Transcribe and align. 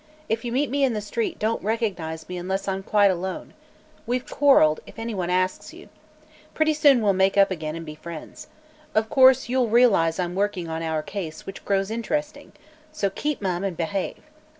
If 0.27 0.43
you 0.43 0.51
meet 0.51 0.71
me 0.71 0.83
in 0.83 0.93
the 0.95 0.99
street, 0.99 1.37
don't 1.37 1.61
recognize 1.63 2.27
me 2.27 2.35
unless 2.37 2.67
I'm 2.67 2.81
quite 2.81 3.11
alone. 3.11 3.53
We've 4.07 4.25
quarrelled, 4.27 4.79
if 4.87 4.97
anyone 4.97 5.29
asks 5.29 5.73
you. 5.75 5.89
Pretty 6.55 6.73
soon 6.73 7.01
we'll 7.03 7.13
make 7.13 7.37
up 7.37 7.51
again 7.51 7.75
and 7.75 7.85
be 7.85 7.93
friends. 7.93 8.47
Of 8.95 9.11
course, 9.11 9.47
you'll 9.47 9.69
realize 9.69 10.17
I'm 10.17 10.33
working 10.33 10.67
on 10.67 10.81
our 10.81 11.03
case, 11.03 11.45
which 11.45 11.63
grows 11.65 11.91
interesting. 11.91 12.51
So 12.91 13.11
keep 13.11 13.43
mum 13.43 13.63
and 13.63 13.77
behave." 13.77 14.23